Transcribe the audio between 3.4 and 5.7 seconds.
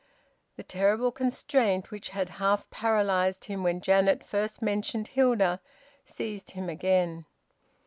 him when Janet first mentioned Hilda,